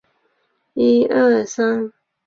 [0.03, 0.05] 现在
[1.15, 1.45] 有了房
[1.89, 1.93] 子